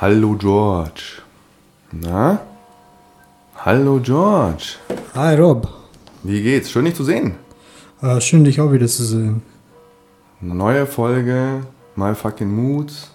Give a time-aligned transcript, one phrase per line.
[0.00, 1.20] Hallo George.
[1.92, 2.40] Na?
[3.56, 4.76] Hallo George.
[5.14, 5.68] Hi Rob.
[6.22, 6.70] Wie geht's?
[6.70, 7.34] Schön dich zu sehen.
[8.00, 9.42] Äh, schön dich auch wieder zu sehen.
[10.40, 13.10] Eine neue Folge My Fucking Moods.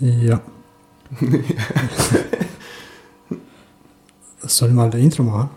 [0.00, 0.40] Ja.
[4.42, 5.50] Soll ich mal ein Intro machen?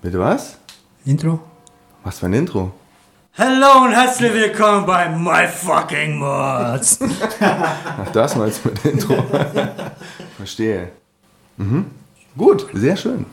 [0.00, 0.56] Bitte was?
[1.04, 1.38] Intro?
[2.02, 2.72] Was für ein Intro?
[3.38, 6.98] Hallo und herzlich willkommen bei My Fucking Mods.
[7.40, 9.14] Ach, das meinst du mit Intro?
[10.36, 10.90] Verstehe.
[11.56, 11.86] Mhm.
[12.36, 13.24] Gut, sehr schön.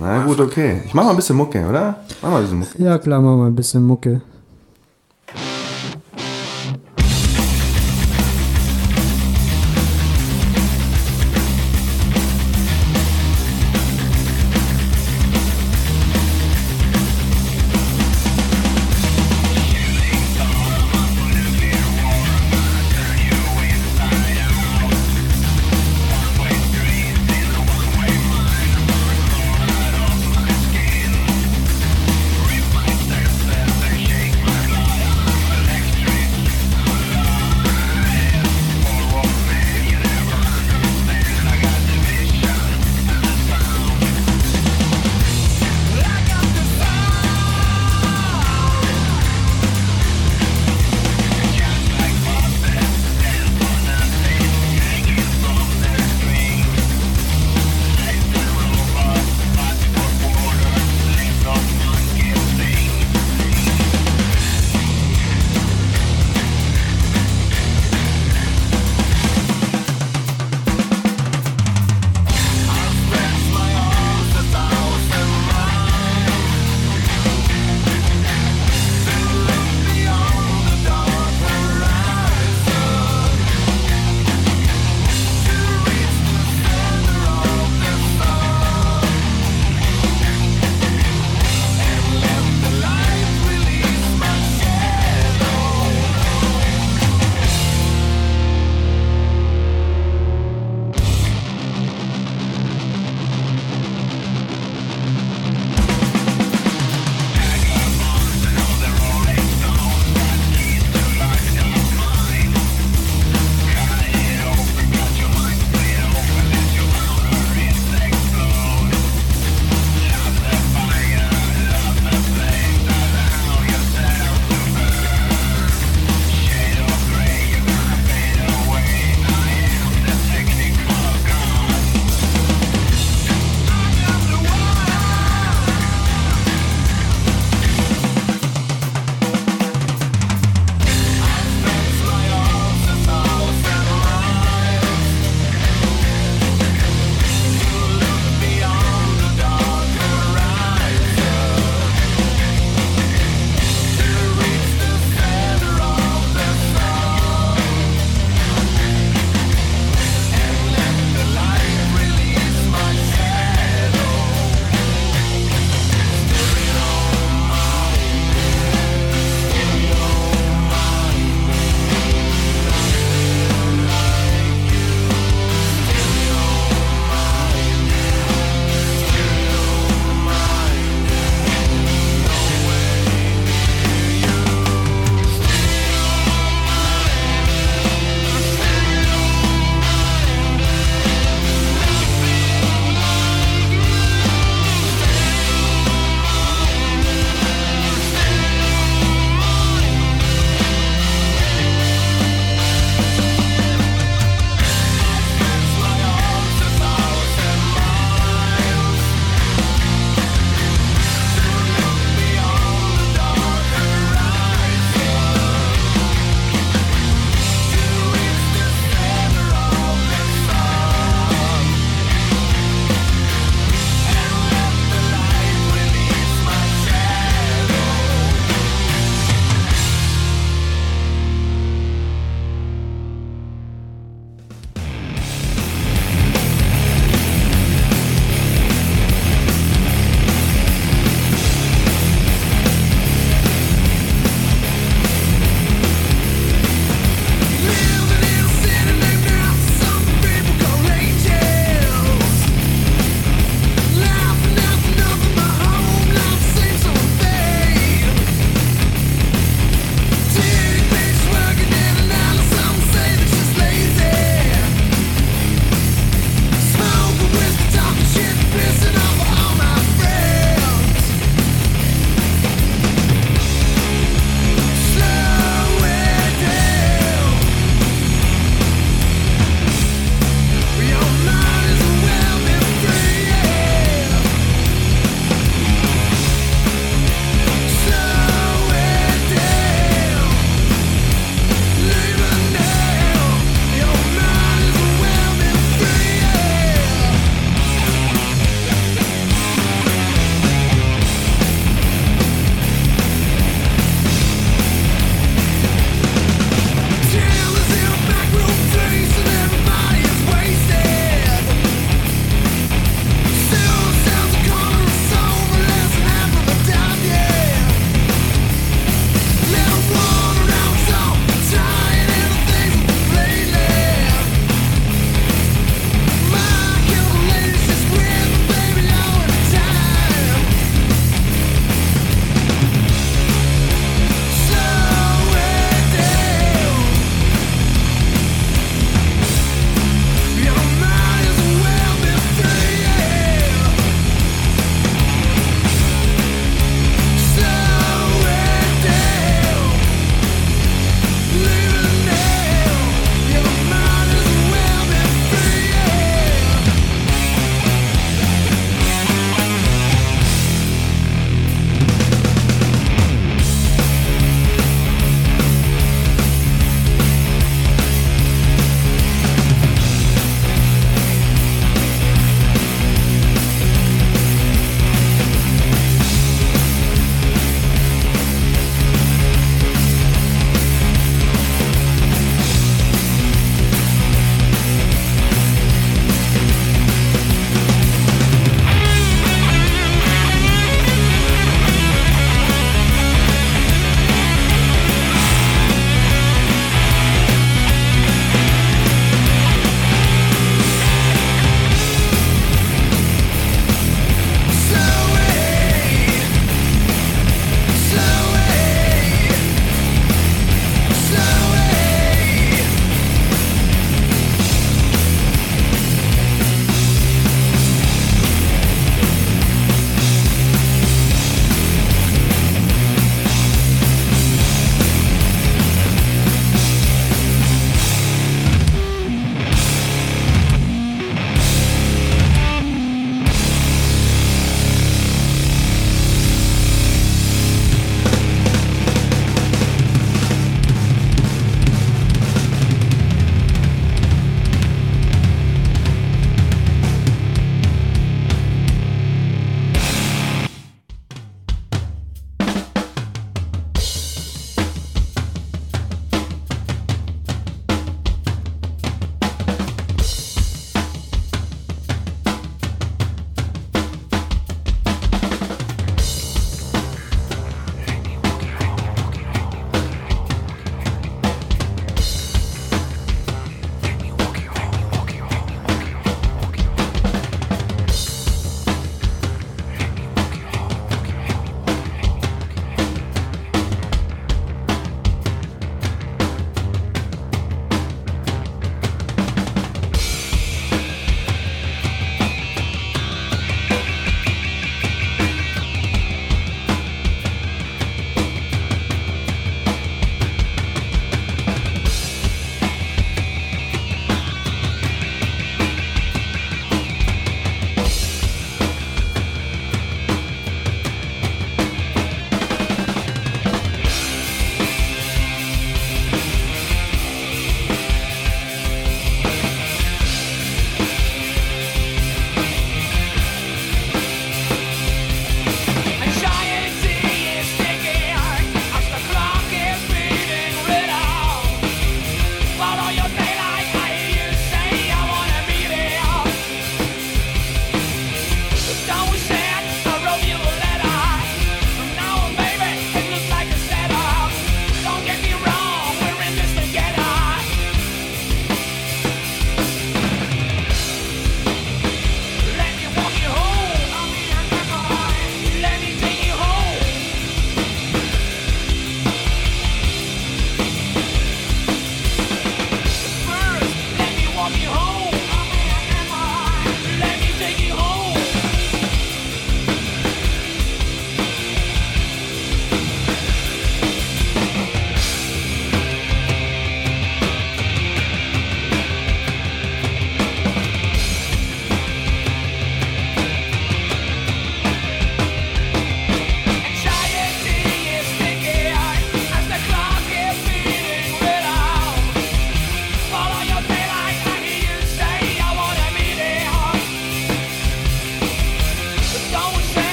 [0.00, 0.82] Na gut, okay.
[0.84, 2.00] Ich mach mal ein bisschen Mucke, oder?
[2.22, 2.82] Mach mal ein bisschen Mucke.
[2.82, 4.20] ja klar, machen wir ein bisschen Mucke.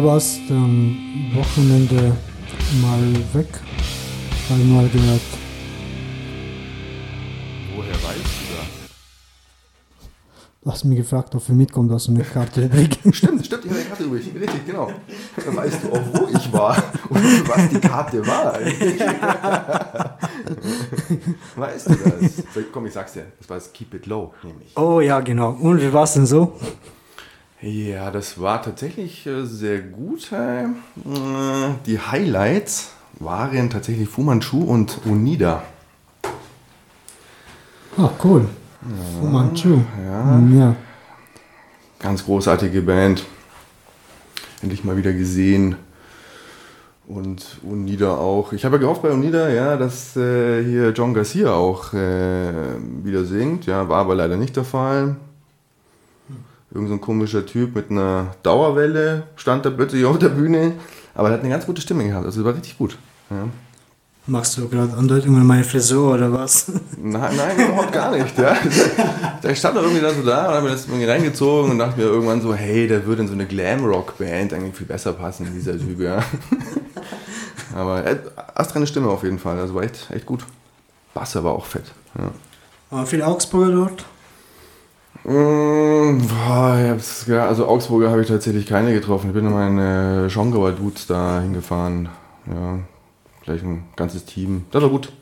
[0.00, 0.96] Du warst am
[1.34, 2.16] Wochenende
[2.80, 3.48] mal weg.
[4.48, 5.20] Hab ich mal gehört.
[7.76, 8.24] Woher weißt du
[10.64, 12.98] Du hast mich gefragt, ob wir mitkommen, hast du eine Karte übrig.
[13.04, 13.14] das?
[13.18, 14.24] Stimmt, stimmt, ich habe die Karte übrig.
[14.34, 14.90] Richtig, genau.
[15.44, 18.54] Dann weißt du auch, wo ich war und was die Karte war.
[21.56, 22.44] weißt du das?
[22.72, 23.26] Komm, ich sag's dir.
[23.38, 24.74] Das war das Keep It Low, nämlich.
[24.78, 25.50] Oh ja, genau.
[25.50, 26.58] Und wie war's denn so?
[27.62, 30.32] Ja, das war tatsächlich äh, sehr gut.
[30.32, 30.64] äh.
[31.84, 35.62] Die Highlights waren tatsächlich Fu Manchu und Unida.
[37.98, 38.46] Ah, cool.
[39.18, 39.80] Fu Manchu.
[40.02, 40.40] Ja.
[40.58, 40.76] Ja.
[41.98, 43.24] Ganz großartige Band.
[44.62, 45.76] Endlich mal wieder gesehen.
[47.06, 48.54] Und Unida auch.
[48.54, 52.52] Ich habe ja gehofft bei Unida, ja, dass äh, hier John Garcia auch äh,
[53.02, 53.66] wieder singt.
[53.66, 55.16] Ja, war aber leider nicht der Fall.
[56.72, 60.74] Irgend so ein komischer Typ mit einer Dauerwelle stand da plötzlich auf der Bühne.
[61.14, 62.24] Aber er hat eine ganz gute Stimme gehabt.
[62.24, 62.96] Also war richtig gut.
[63.30, 63.48] Ja.
[64.26, 66.70] Machst du gerade Andeutungen an meine Frisur oder was?
[66.96, 68.38] Nein, nein, überhaupt gar nicht.
[68.38, 68.56] Ja.
[69.42, 71.98] Ich stand da irgendwie dann so da und habe mir das irgendwie reingezogen und dachte
[71.98, 75.78] mir irgendwann so, hey, der würde in so eine Glam-Rock-Band eigentlich viel besser passen, dieser
[75.78, 76.22] Typ, ja.
[77.74, 78.20] Aber er hat
[78.54, 80.44] astreine Stimme auf jeden Fall, also war echt, echt gut.
[81.14, 81.90] Bass aber auch fett.
[82.18, 82.30] Ja.
[82.90, 84.04] War viel Augsburger dort?
[85.09, 85.09] Mm, boah, ich hab's, ja,
[87.48, 89.28] also Augsburger habe ich tatsächlich keine getroffen.
[89.28, 92.08] Ich bin in meine Schongauer Dudes da hingefahren.
[92.46, 92.78] Ja,
[93.42, 94.64] gleich ein ganzes Team.
[94.70, 95.12] Das war gut.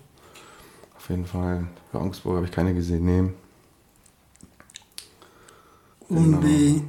[0.96, 1.66] Auf jeden Fall.
[1.90, 3.04] Für Augsburg habe ich keine gesehen.
[3.04, 3.30] Nee.
[6.08, 6.82] Und wie,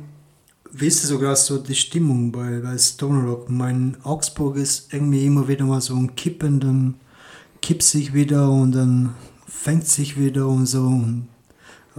[0.71, 3.49] wie ist sogar so die Stimmung bei, bei Stoner Rock?
[3.49, 6.95] Mein Augsburg ist irgendwie immer wieder mal so ein Kippen, dann
[7.61, 9.15] kippt sich wieder und dann
[9.47, 10.83] fängt sich wieder und so.
[10.83, 11.27] Und,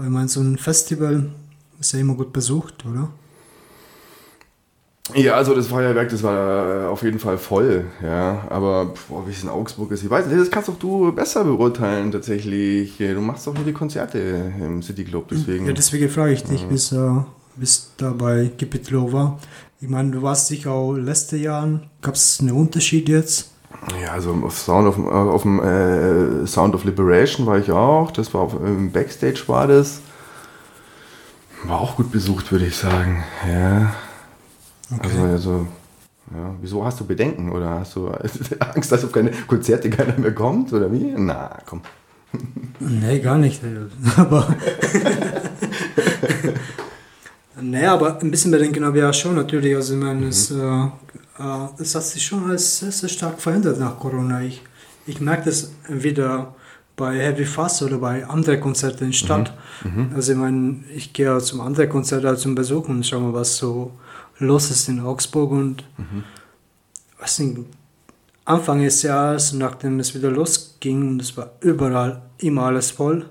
[0.00, 1.28] aber ich meine, so ein Festival
[1.78, 3.10] ist ja immer gut besucht, oder?
[5.14, 8.46] Ja, also das Feuerwerk, das war äh, auf jeden Fall voll, ja.
[8.48, 11.44] Aber boah, wie es in Augsburg ist, ich weiß nicht, das kannst doch du besser
[11.44, 12.96] beurteilen tatsächlich.
[12.96, 14.18] Du machst doch nur die Konzerte
[14.58, 15.66] im City Club, deswegen.
[15.66, 17.10] Ja, deswegen frage ich dich, bis, äh,
[17.56, 19.38] bis da bei Gipitlo war.
[19.82, 21.90] Ich meine, du warst dich auch letzte Jahren.
[22.00, 23.49] Gab es einen Unterschied jetzt?
[24.02, 28.10] Ja, also auf, Sound of, auf dem äh, Sound of Liberation war ich auch.
[28.10, 30.00] Das war auf, im Backstage war das.
[31.64, 33.24] War auch gut besucht, würde ich sagen.
[33.46, 33.94] Ja.
[34.98, 35.66] Also, also
[36.30, 36.54] ja.
[36.60, 37.52] wieso hast du Bedenken?
[37.52, 38.08] Oder hast du
[38.58, 40.72] Angst, dass auf keine Konzerte keiner mehr kommt?
[40.72, 41.14] Oder wie?
[41.16, 41.82] Na, komm.
[42.78, 43.62] Nee, gar nicht.
[44.16, 44.54] Aber.
[47.60, 49.74] nee, aber ein bisschen bedenken habe ich ja schon natürlich.
[49.74, 53.78] Also, ich meine, es, äh, äh, es hat sich schon alles sehr, sehr stark verändert
[53.78, 54.42] nach Corona.
[54.42, 54.62] Ich,
[55.06, 56.54] ich merke das wieder
[56.96, 59.52] bei Heavy Fast oder bei anderen Konzerten in Stadt.
[60.14, 63.32] Also, ich meine, ich gehe auch zum anderen Konzert halt zum Besuch und schau mal,
[63.32, 63.92] was so
[64.38, 65.84] los ist in Augsburg und
[67.18, 67.58] was nicht,
[68.44, 73.26] Anfang des Jahres, nachdem es wieder losging, und es war überall immer alles voll.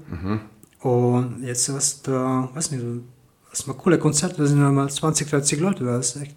[0.81, 2.83] Und jetzt hast du, weiß nicht,
[3.51, 6.35] hast mal coole Konzerte, da sind einmal 20, 30 Leute, das ist echt,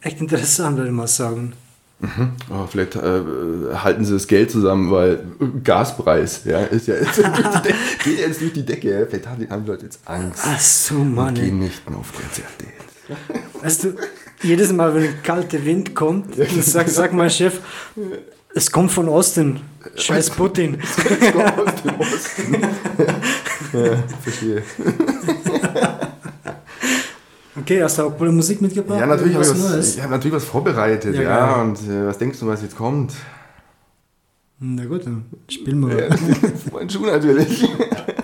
[0.00, 1.52] echt interessant, würde ich mal sagen.
[2.48, 3.20] Oh, vielleicht äh,
[3.74, 5.22] halten sie das Geld zusammen, weil
[5.62, 9.00] Gaspreis, ja, ist ja jetzt durch die Decke, geht jetzt durch die Decke.
[9.00, 9.06] Ja.
[9.06, 11.36] Vielleicht haben die, die Leute jetzt Angst Ach so, und Mann.
[11.36, 11.44] ey.
[11.44, 12.64] gehen nicht mehr auf Konzerte.
[13.60, 13.96] Weißt du,
[14.42, 17.60] jedes Mal, wenn ein kalter Wind kommt, dann sagt, sagt mein Chef,
[18.54, 19.60] es kommt von Osten.
[19.96, 20.78] Scheiß Putin.
[20.80, 22.54] Jetzt kommt aus dem Osten.
[23.72, 24.62] ja, verstehe.
[27.60, 28.98] Okay, hast du auch coole Musik mitgebracht?
[29.00, 31.62] Ja, natürlich habe ich, Was ich hab natürlich was vorbereitet, Ja, ja.
[31.62, 33.12] Und äh, was denkst du, was jetzt kommt?
[34.58, 36.08] Na gut, dann spielen wir.
[36.08, 36.14] Ja,
[36.72, 37.66] mein Schuh natürlich.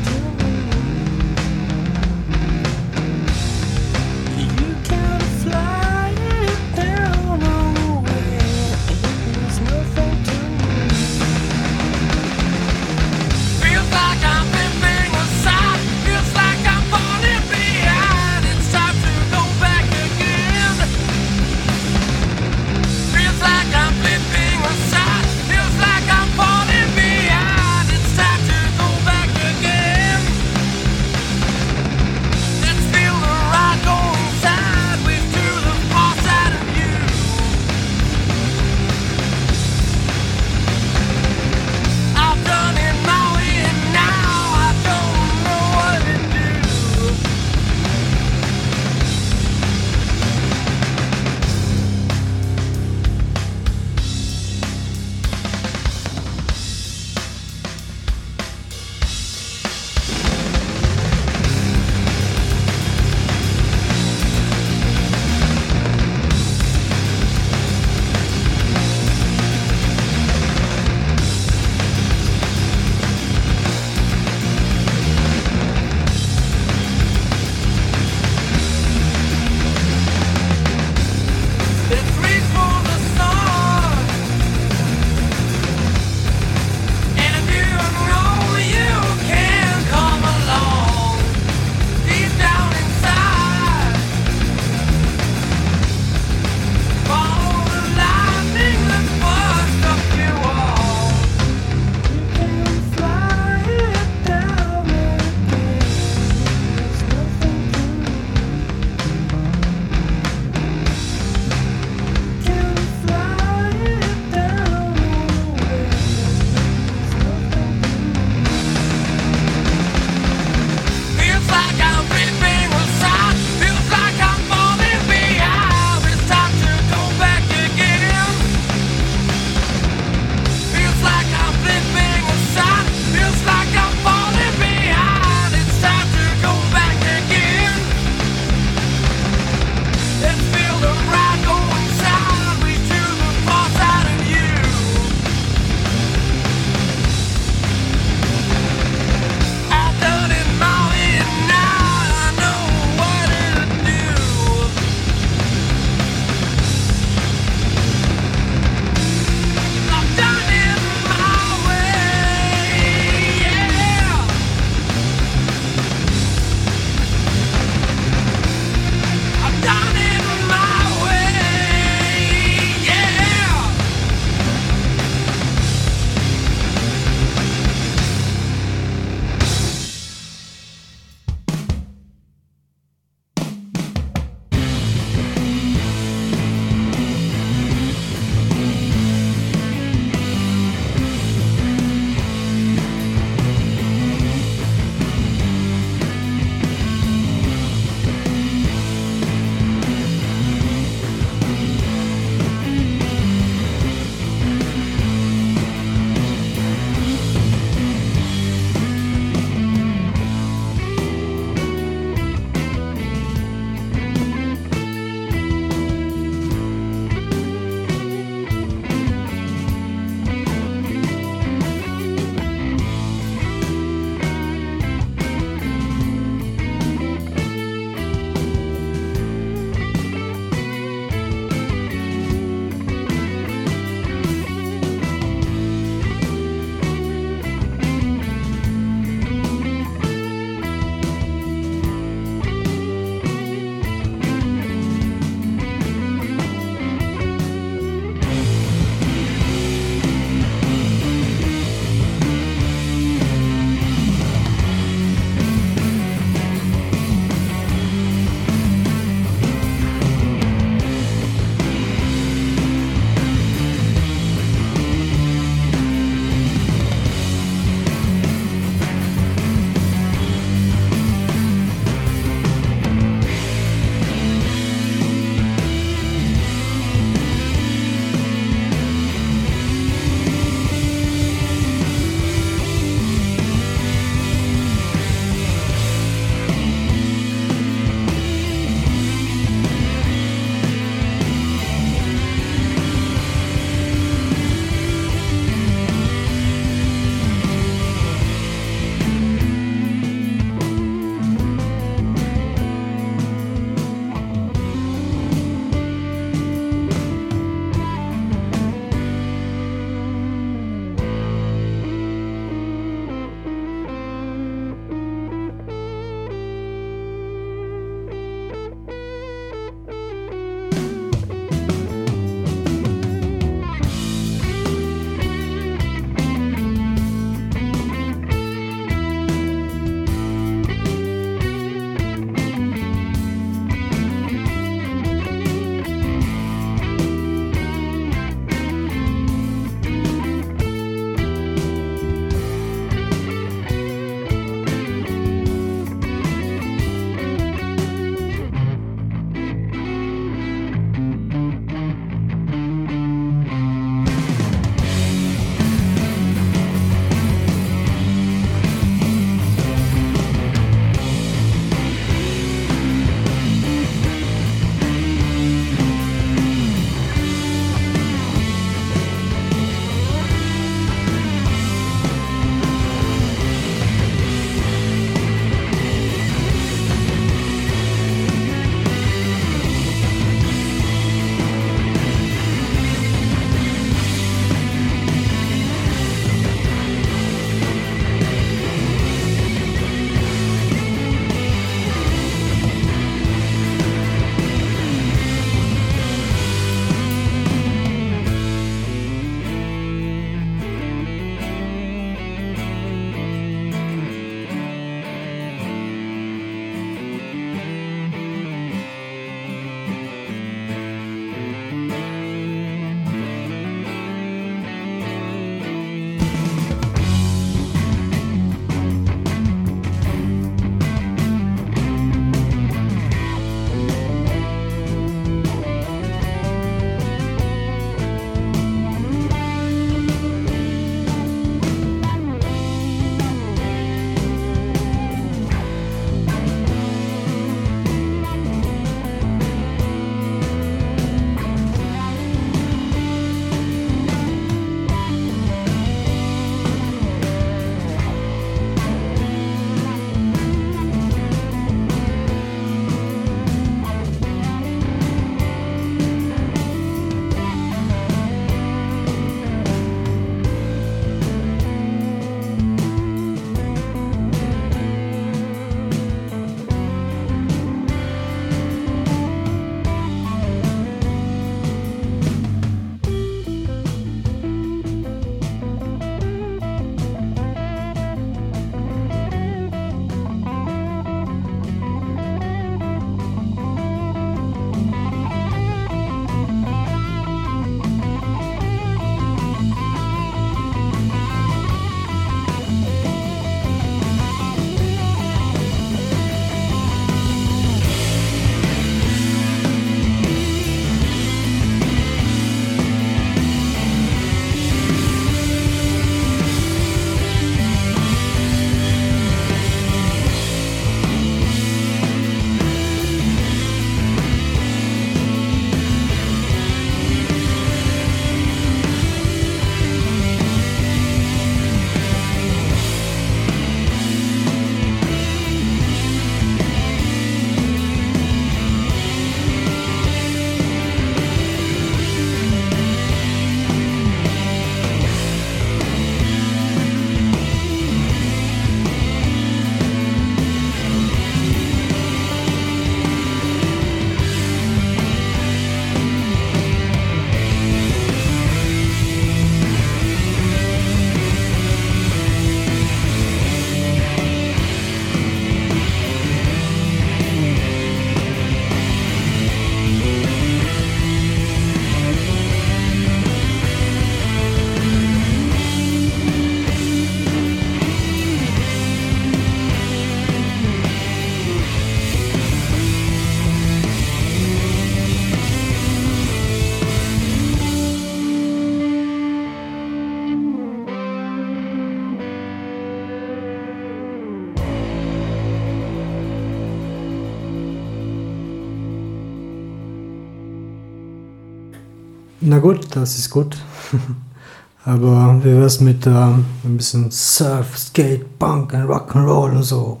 [592.56, 593.54] Na gut, das ist gut.
[594.86, 600.00] Aber wie wär's mit ähm, ein bisschen Surf, Skate, Punk und Rock'n'Roll und so?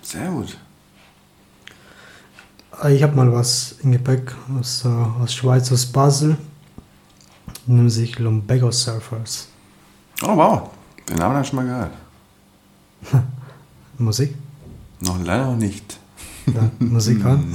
[0.00, 0.56] Sehr gut.
[2.84, 6.36] Äh, Ich habe mal was im Gepäck aus, äh, aus Schweiz, aus Basel.
[7.66, 9.48] Nennen sich Lumbago Surfers.
[10.22, 10.70] Oh wow,
[11.08, 11.90] den Namen habe ich schon mal gehört.
[13.98, 14.36] Musik?
[15.00, 15.98] Noch leider noch nicht.
[16.46, 17.52] Ja, Musik an.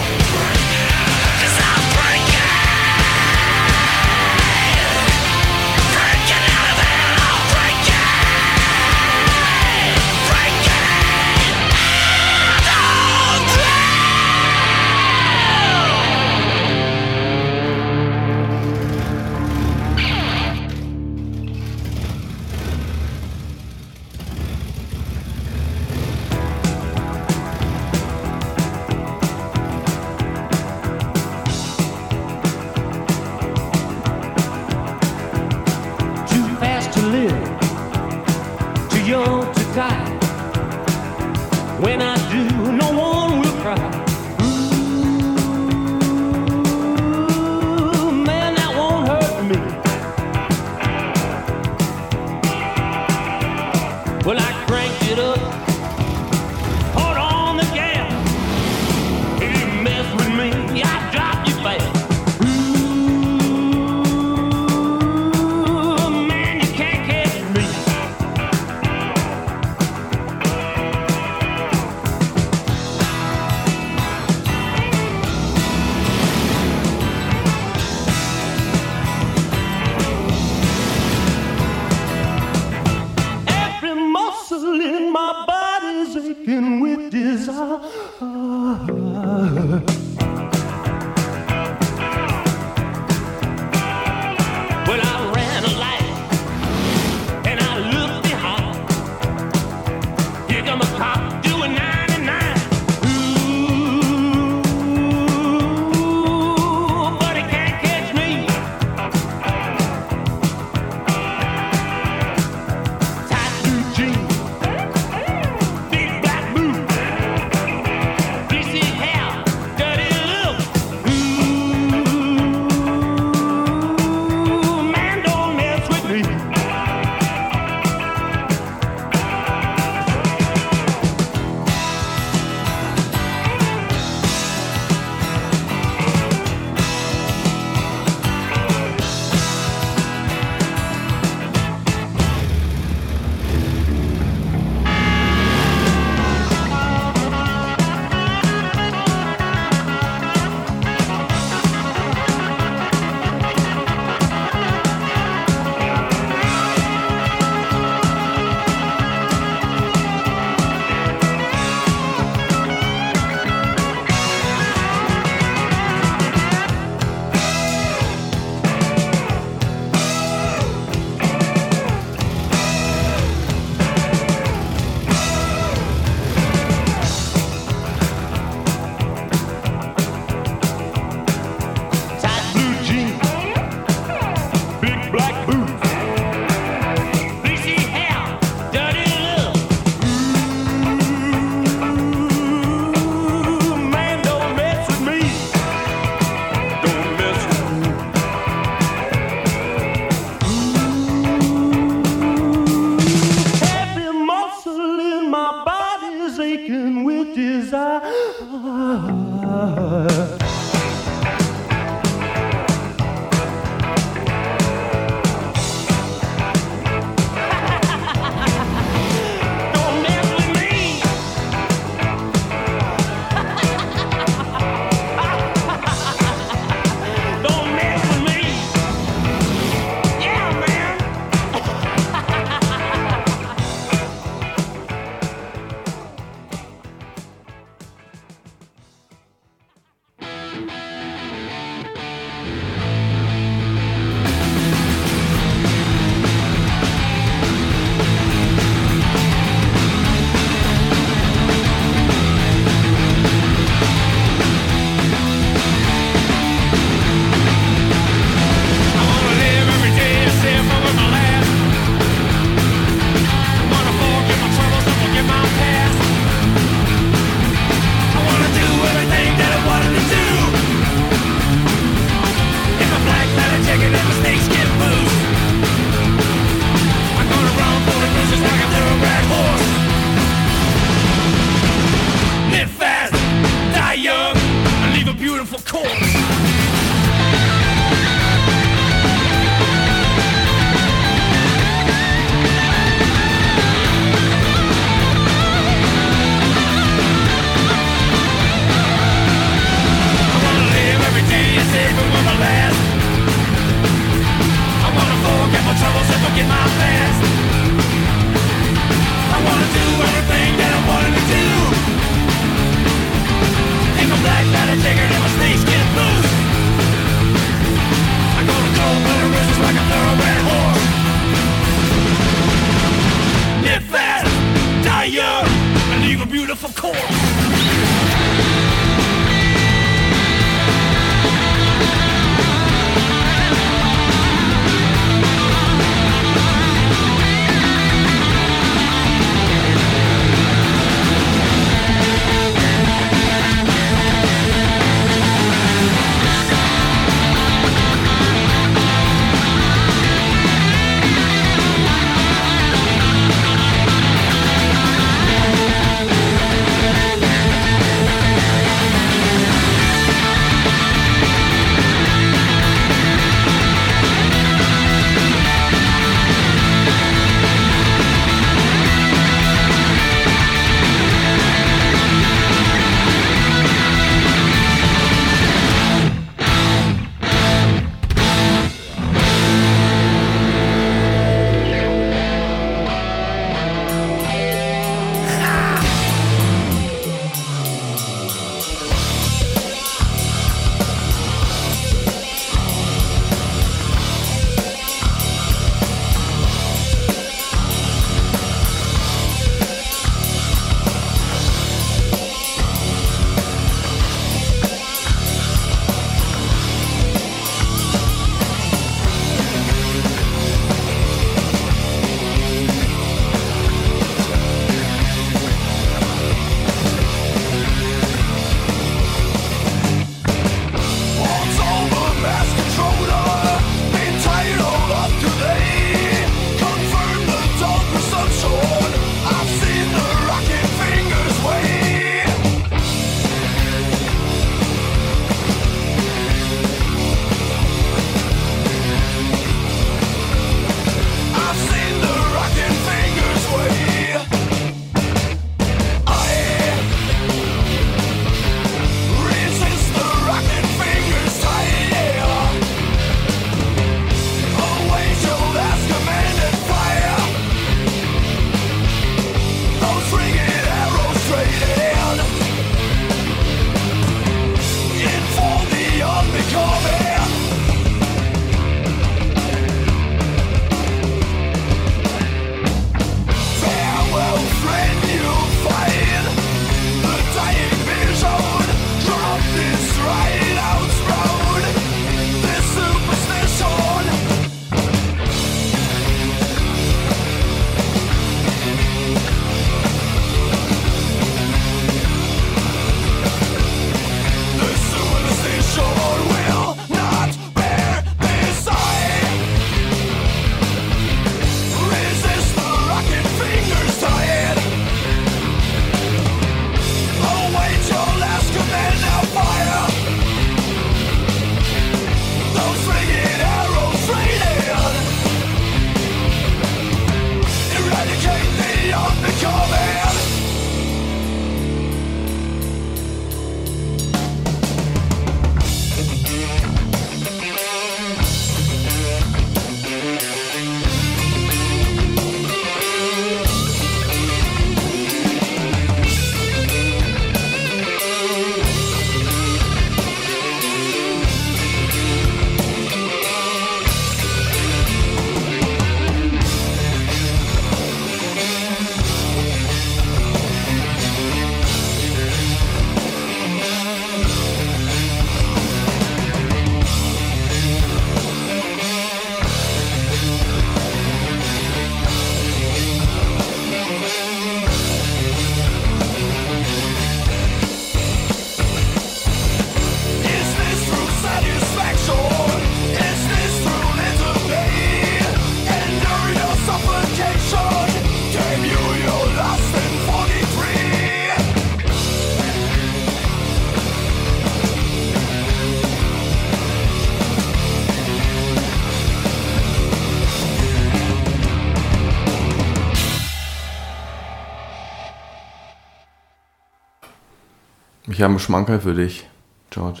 [598.24, 599.26] Habe einen Schmankerl für dich,
[599.70, 600.00] George.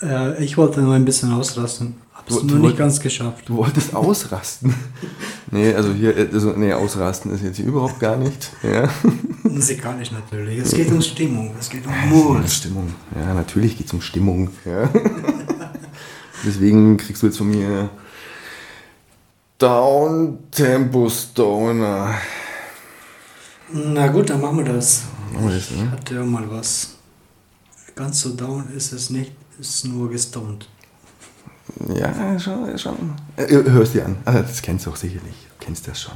[0.00, 1.96] Äh, ich wollte nur ein bisschen ausrasten.
[2.14, 3.48] Hab's Du- nur du nicht ganz geschafft.
[3.48, 4.74] Du wolltest ausrasten.
[5.50, 8.50] nee, also hier, also, nee, ausrasten ist jetzt hier überhaupt gar nicht.
[8.62, 8.88] Ja.
[9.42, 10.58] Musikalisch natürlich.
[10.58, 12.48] Es geht um Stimmung, es geht um Mut.
[12.48, 12.92] Stimmung.
[13.18, 14.50] Ja, natürlich geht es um Stimmung.
[14.64, 14.88] Ja.
[16.44, 17.88] Deswegen kriegst du jetzt von mir
[19.58, 22.14] Down Tempo Stoner.
[23.72, 25.02] Na gut, dann machen wir das.
[25.34, 25.90] Das, ne?
[25.90, 26.96] Hatte ja mal was.
[27.94, 30.68] Ganz so down ist es nicht, ist nur gestoned.
[31.94, 32.78] Ja, schon.
[32.78, 33.14] schon.
[33.36, 34.16] Äh, hörst dir an.
[34.24, 35.34] Ah, das kennst du auch sicherlich.
[35.58, 36.14] Du kennst das schon.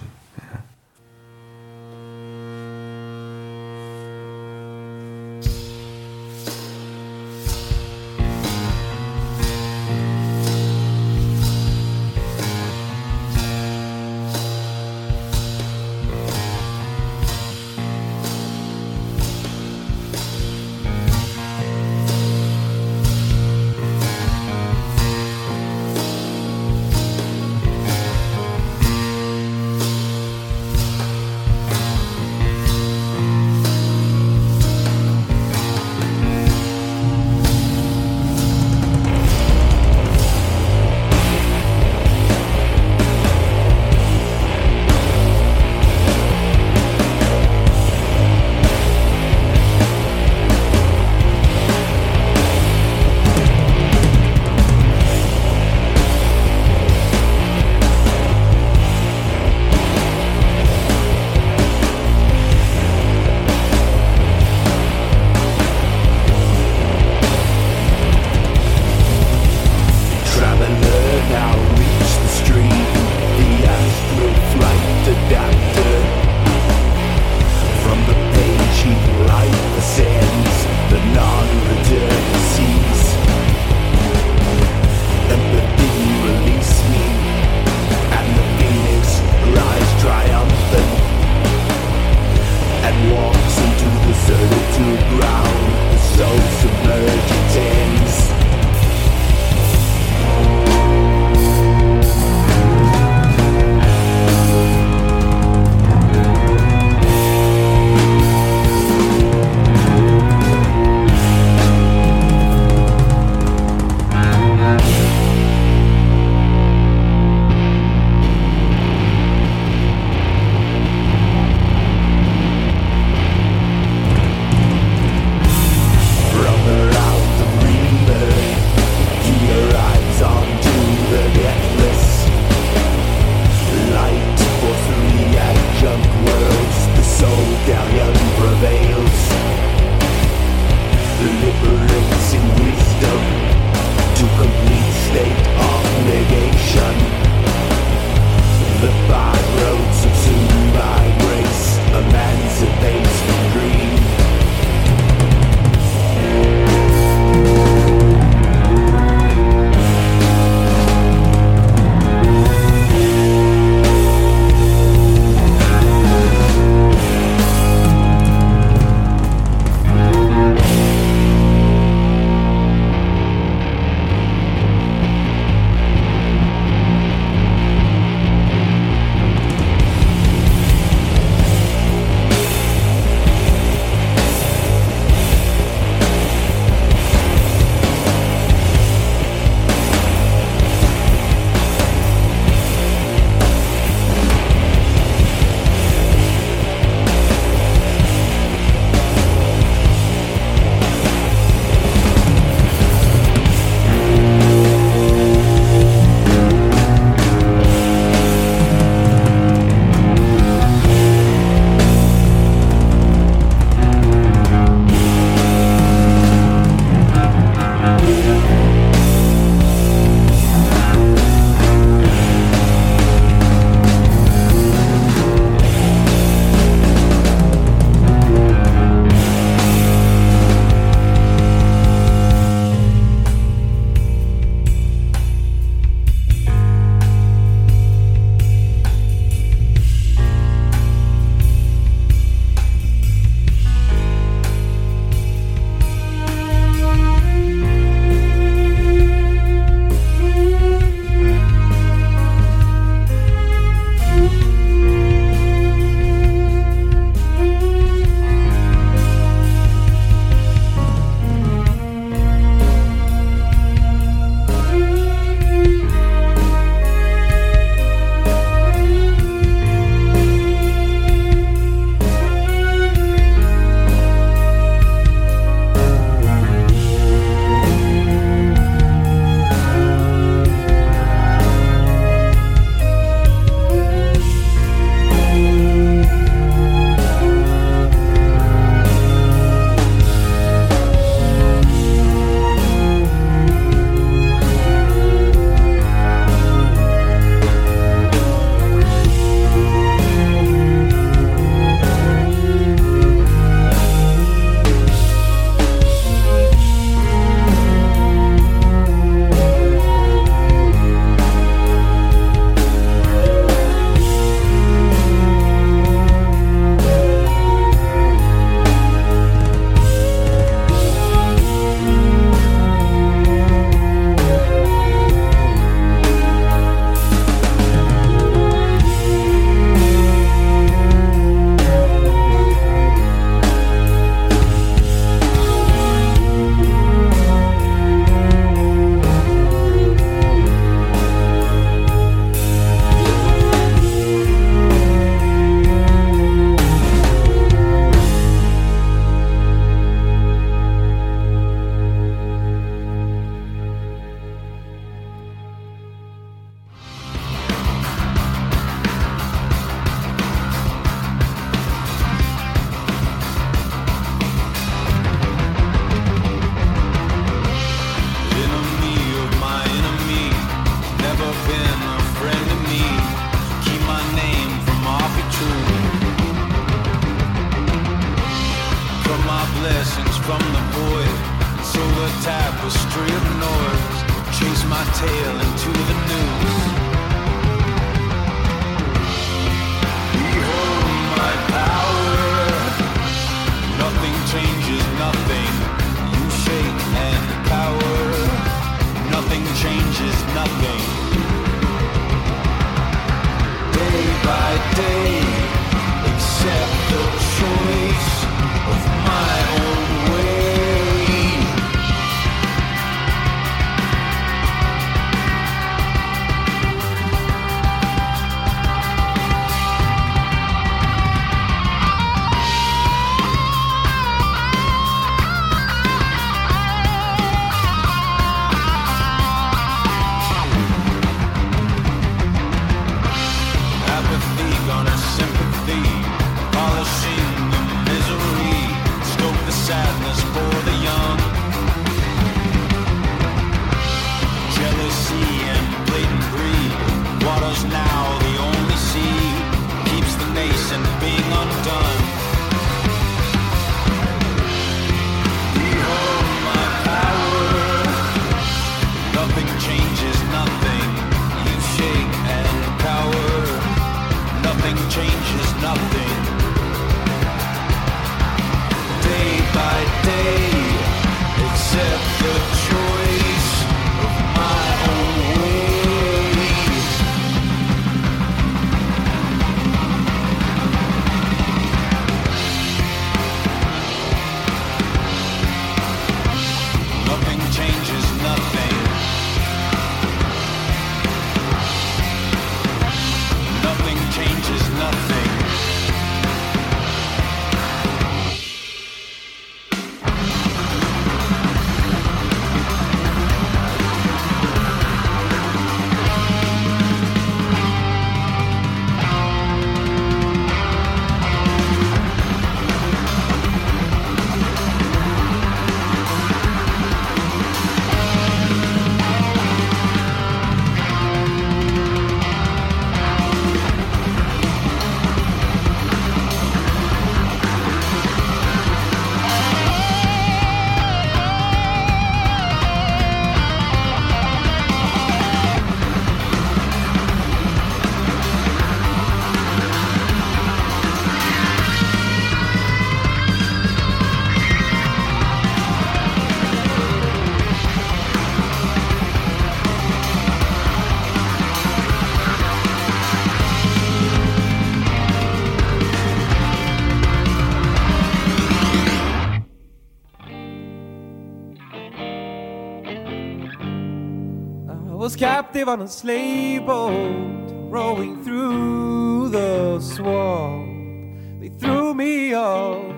[565.56, 571.40] Captive on a slave boat, rowing through the swamp.
[571.40, 572.94] They threw me off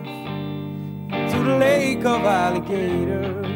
[1.13, 3.47] into the lake of alligators.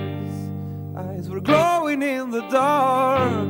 [0.97, 3.49] Eyes were glowing in the dark,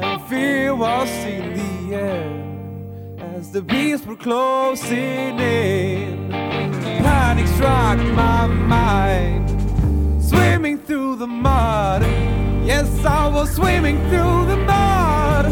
[0.00, 6.30] and fear was in the air as the beasts were closing in.
[6.30, 9.46] Panic struck my mind
[10.22, 12.39] swimming through the mud.
[12.70, 15.46] Yes, I was swimming through the mud,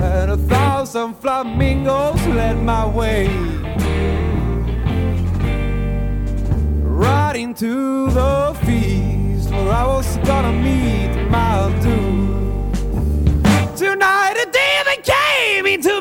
[0.00, 3.28] and a thousand flamingos led my way
[6.82, 12.72] right into the feast where I was gonna meet my doom.
[13.76, 16.00] Tonight, a demon came into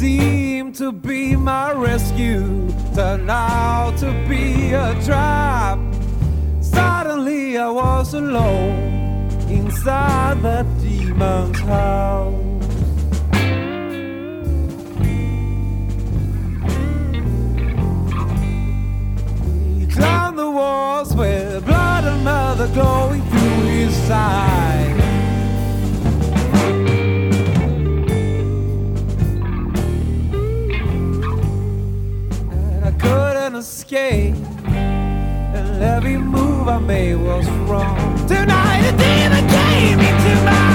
[0.00, 5.78] Seemed to be my rescue turned out to be a trap.
[6.62, 12.32] Suddenly I was alone inside that demon's house.
[19.78, 24.89] He climbed the walls with blood and mother glowing through his side.
[36.60, 38.16] Move I made was wrong.
[38.26, 40.69] Tonight a demon came into my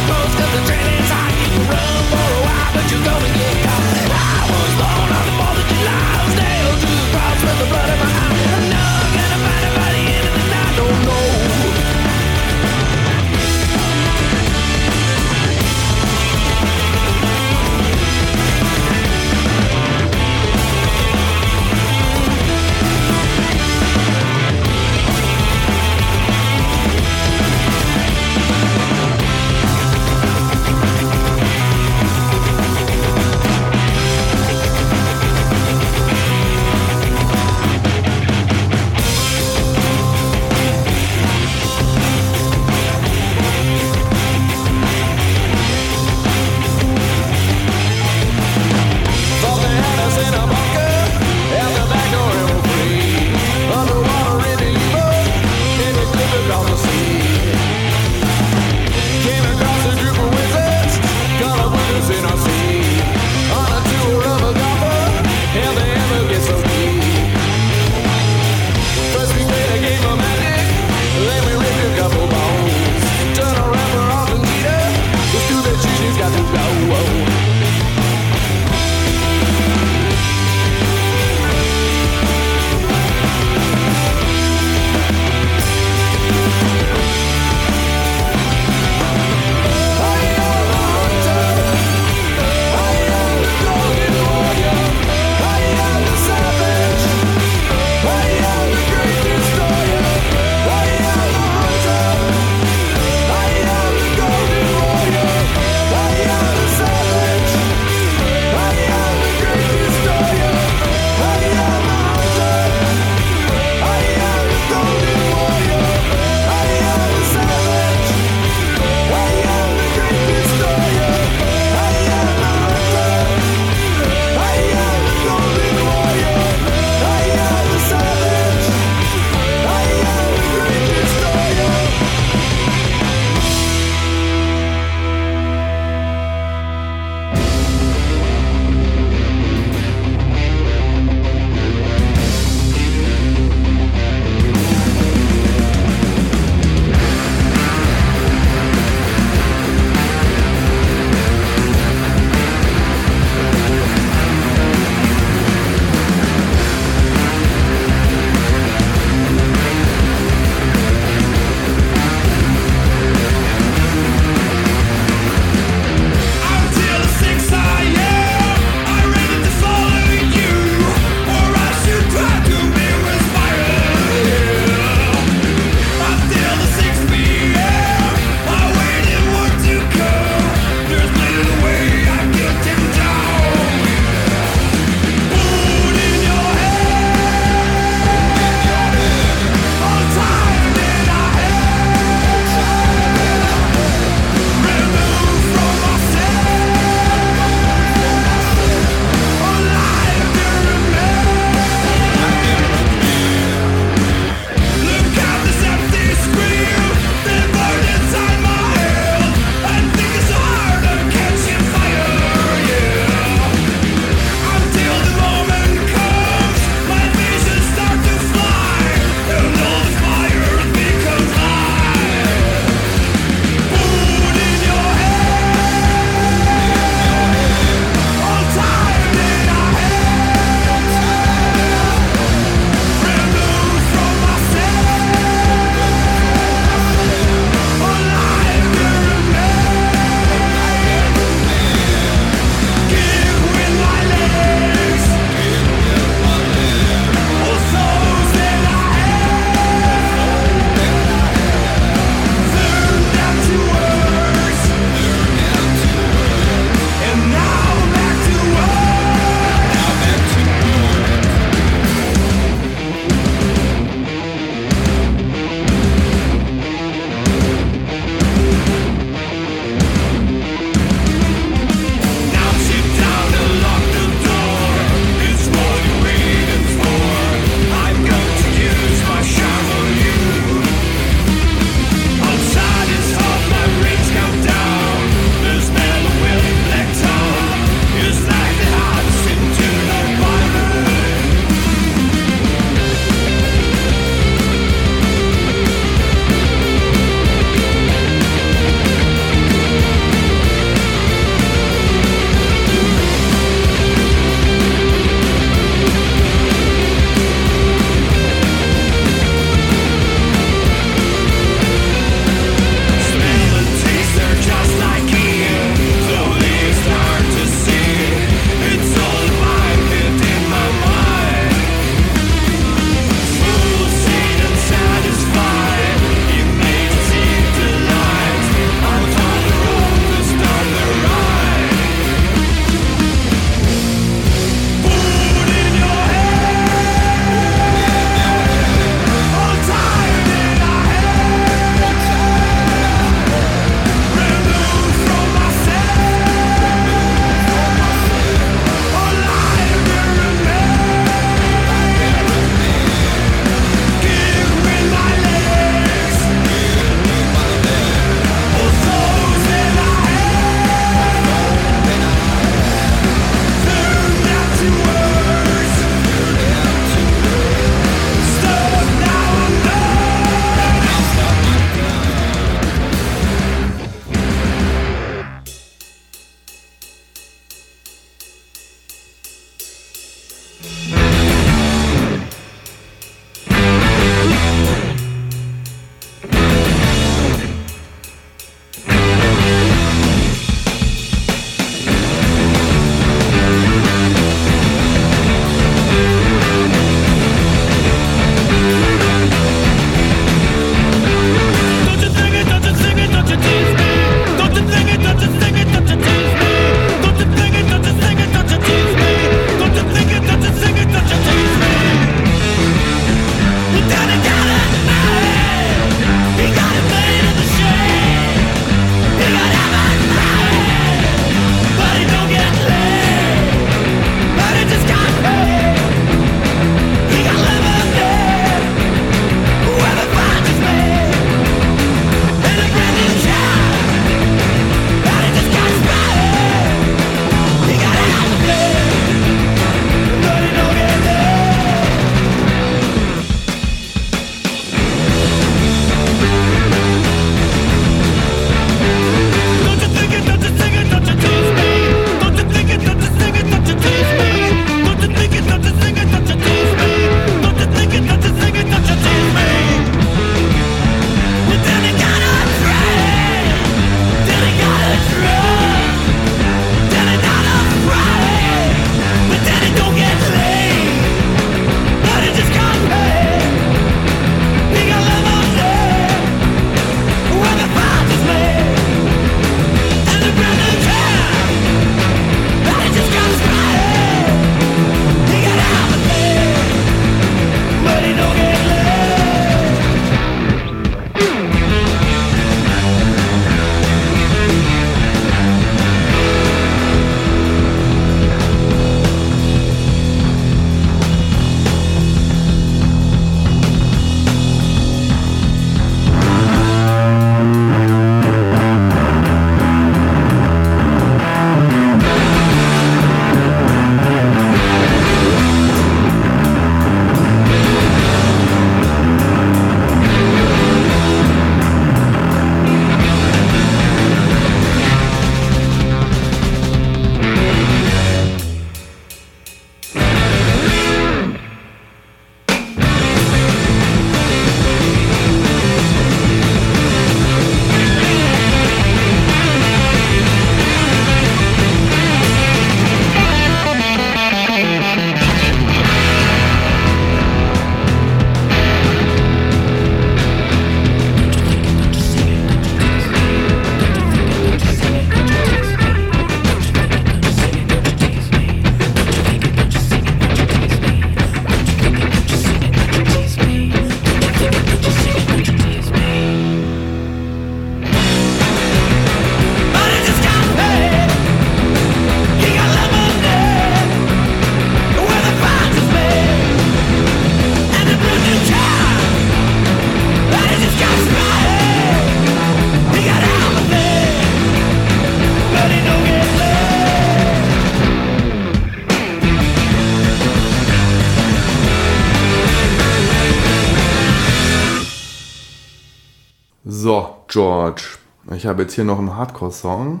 [597.68, 597.98] Merch.
[598.34, 600.00] Ich habe jetzt hier noch einen Hardcore-Song.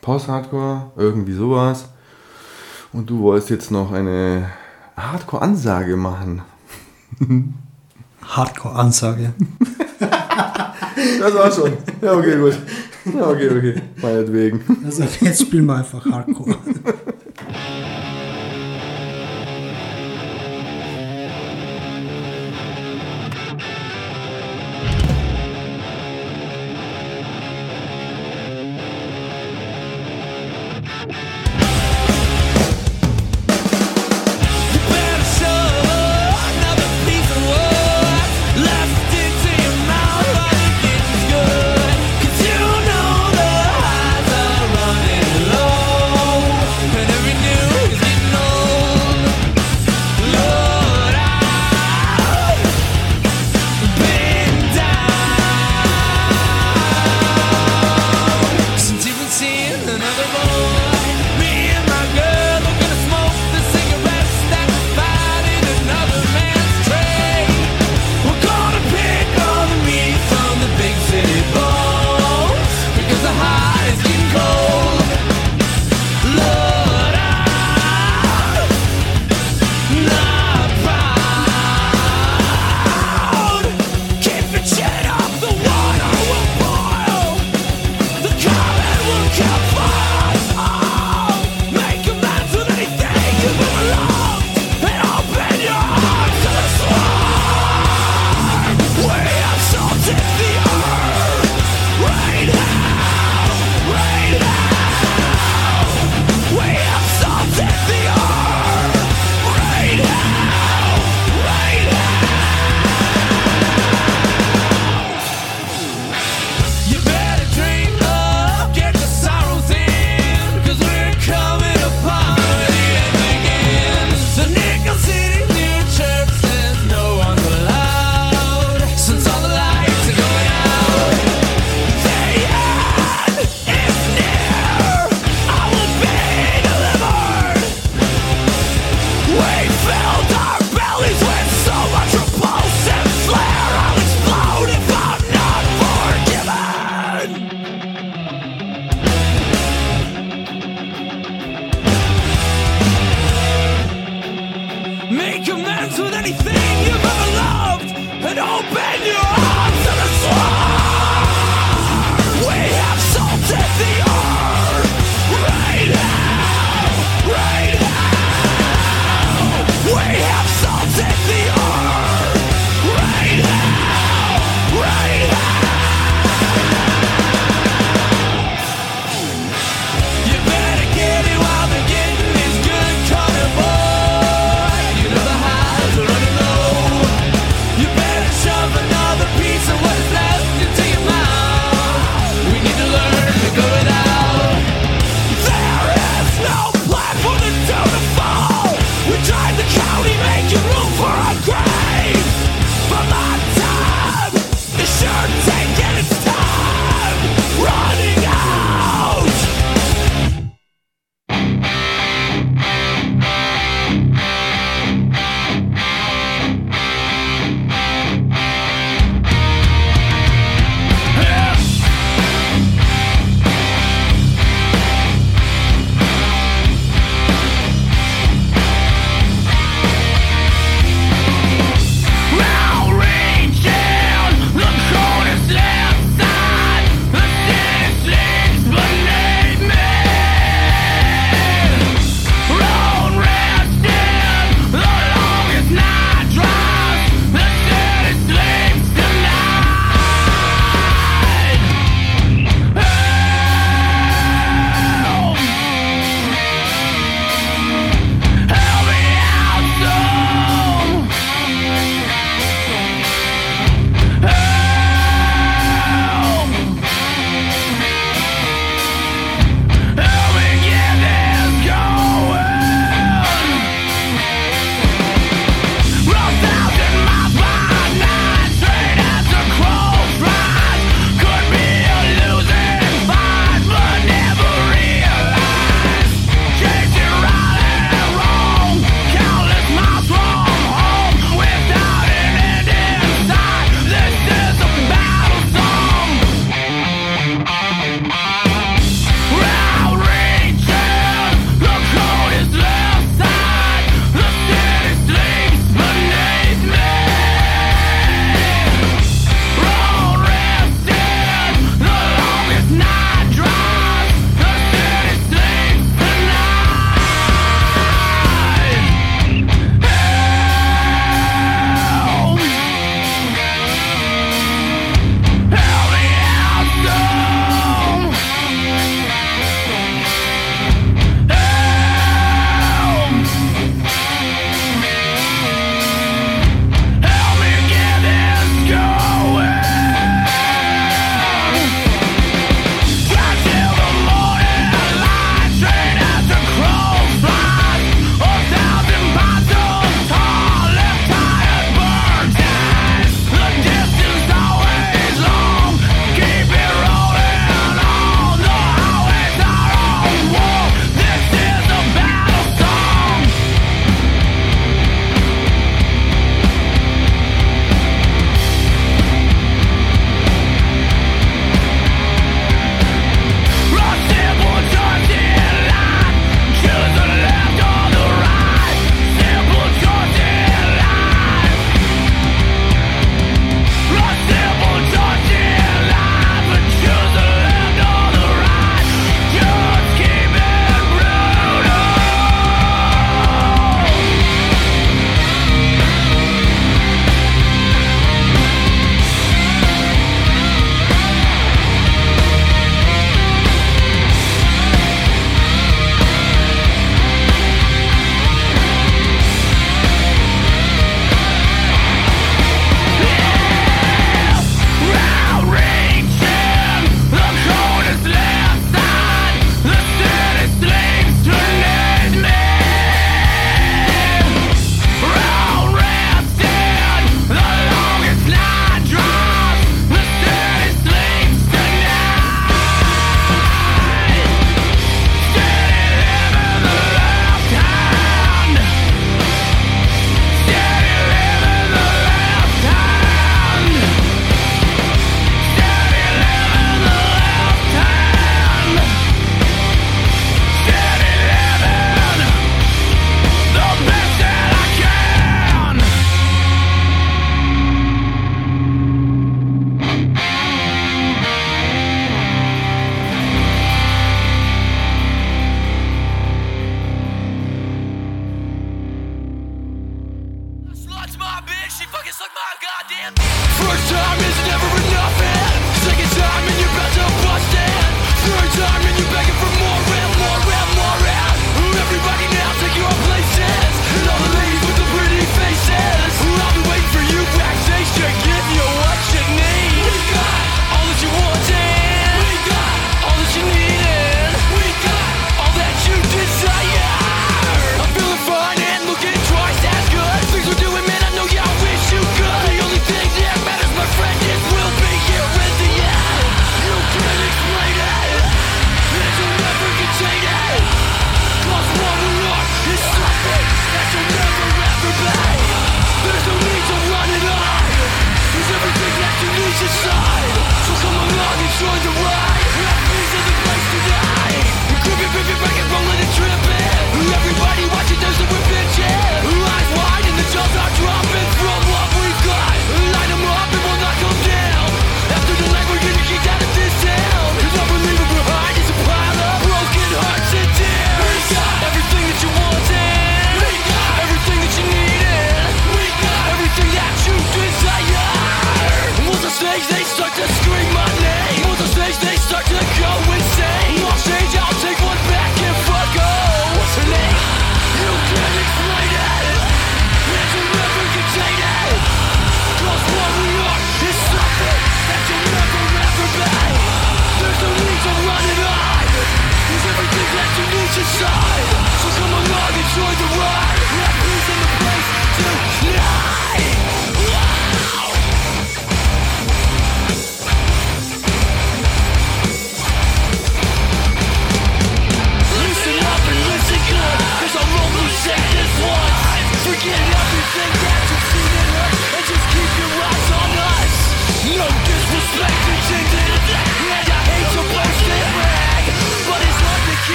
[0.00, 1.88] Post-Hardcore, irgendwie sowas.
[2.92, 4.50] Und du wolltest jetzt noch eine
[4.96, 6.42] Hardcore-Ansage machen.
[8.22, 9.32] Hardcore-Ansage.
[11.20, 11.72] das war schon.
[12.02, 12.58] Ja, okay, gut.
[13.14, 13.82] Ja, okay, okay.
[14.02, 14.60] Meinetwegen.
[14.84, 16.56] Also jetzt spielen wir einfach Hardcore.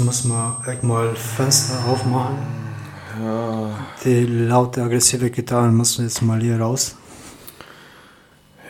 [0.00, 2.36] muss man echt mal Fenster aufmachen.
[4.04, 6.94] Die laute, aggressive Gitarren müssen jetzt mal hier raus.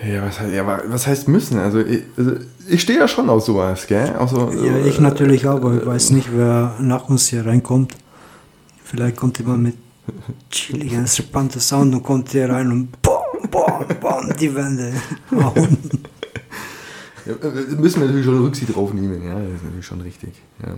[0.04, 1.58] Ja, was, heißt- ja, wa- was heißt müssen?
[1.58, 2.32] Also ich, also
[2.66, 4.16] ich stehe ja schon auf sowas, gell?
[4.16, 7.94] Auf so, Ja, ich natürlich auch, aber ich weiß nicht, wer nach uns hier reinkommt.
[8.82, 9.76] Vielleicht kommt jemand mit
[10.50, 13.20] chilligen, entspannten Sound und kommt hier rein und bom,
[13.50, 14.92] bom, bom, die Wände.
[17.26, 20.30] Ja, äh, müssen wir natürlich schon Rücksicht drauf nehmen, ja, das ist natürlich schon richtig.
[20.66, 20.72] Ja.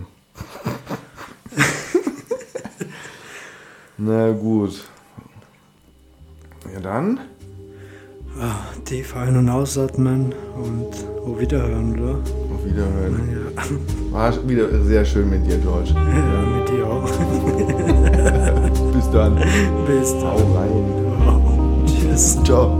[4.04, 4.84] Na gut.
[6.72, 7.20] Ja dann.
[8.84, 10.88] Tief ein- und ausatmen und
[11.26, 12.14] auf Wiederhören, oder?
[12.54, 13.28] Auf Wiederhören.
[13.30, 13.62] Ja,
[14.12, 15.90] War wieder sehr schön mit dir, George.
[15.94, 17.04] ja mit dir auch.
[18.92, 19.36] Bis dann.
[19.86, 20.56] Bis Hau dann.
[20.56, 21.86] rein.
[21.86, 22.42] Tschüss.
[22.42, 22.78] Ciao.